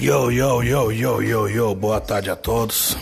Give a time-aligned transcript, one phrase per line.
[0.00, 2.96] Yo, yo, yo, yo, yo, yo, boa tarde a todos.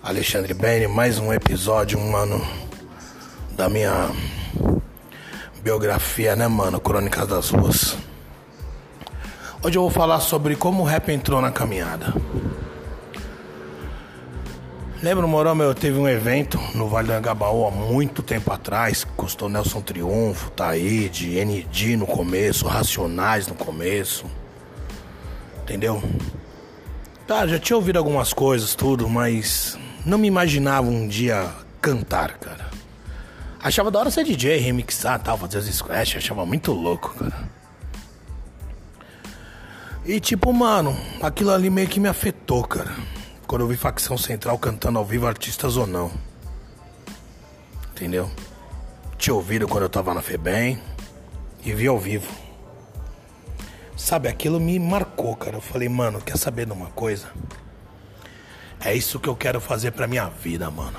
[0.00, 2.40] Alexandre Bene, mais um episódio, mano,
[3.56, 4.08] da minha
[5.64, 6.78] biografia, né, mano?
[6.78, 7.96] Crônicas das Ruas.
[9.64, 12.14] Hoje eu vou falar sobre como o rap entrou na caminhada.
[15.02, 19.48] Lembro, Morão, meu, teve um evento no Vale do Angabaú há muito tempo atrás, custou
[19.48, 24.24] Nelson Triunfo, Taíde, ND no começo, Racionais no começo.
[25.72, 26.02] Entendeu?
[27.26, 31.50] Tá, já tinha ouvido algumas coisas, tudo, mas não me imaginava um dia
[31.80, 32.68] cantar, cara.
[33.58, 37.48] Achava da hora ser DJ, remixar tal, fazer os scratch, achava muito louco, cara.
[40.04, 42.94] E tipo, mano, aquilo ali meio que me afetou, cara.
[43.46, 46.12] Quando eu vi facção central cantando ao vivo, artistas ou não.
[47.92, 48.30] Entendeu?
[49.16, 50.78] Tinha ouvido quando eu tava na FEBEM
[51.64, 52.51] e vi ao vivo.
[54.02, 55.58] Sabe, aquilo me marcou, cara.
[55.58, 57.28] Eu falei, mano, quer saber de uma coisa?
[58.84, 60.98] É isso que eu quero fazer pra minha vida, mano.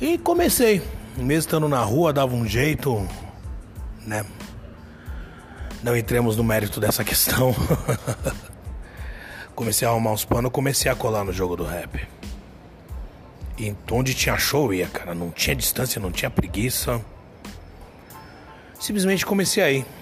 [0.00, 0.80] E comecei.
[1.18, 3.06] Mesmo estando na rua, dava um jeito,
[4.06, 4.24] né?
[5.82, 7.54] Não entremos no mérito dessa questão.
[9.54, 12.08] comecei a arrumar uns panos, comecei a colar no jogo do rap.
[13.58, 15.14] E onde tinha show ia, cara.
[15.14, 17.04] Não tinha distância, não tinha preguiça.
[18.80, 19.97] Simplesmente comecei aí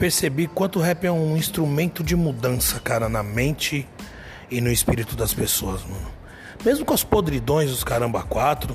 [0.00, 3.86] percebi quanto o rap é um instrumento de mudança, cara, na mente
[4.50, 6.10] e no espírito das pessoas, mano.
[6.64, 8.74] Mesmo com as podridões dos caramba 4,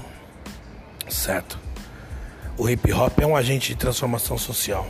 [1.09, 1.57] certo?
[2.55, 4.87] O hip hop é um agente de transformação social.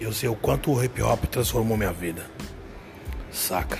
[0.00, 2.24] Eu sei o quanto o hip hop transformou minha vida.
[3.30, 3.78] Saca?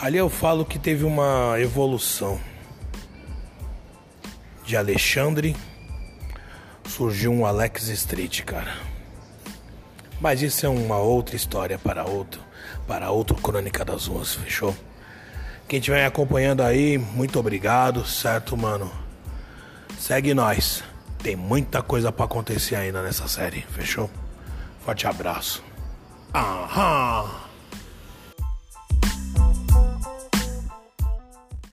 [0.00, 2.40] Ali eu falo que teve uma evolução.
[4.64, 5.56] De Alexandre
[6.84, 8.97] surgiu um Alex Street, cara.
[10.20, 12.40] Mas isso é uma outra história para outro,
[12.86, 14.74] para outro Crônica das Ruas, fechou?
[15.68, 18.90] Quem estiver me acompanhando aí, muito obrigado, certo, mano?
[19.98, 20.82] Segue nós.
[21.22, 24.10] Tem muita coisa para acontecer ainda nessa série, fechou?
[24.84, 25.62] Forte abraço.
[26.34, 27.47] Aham.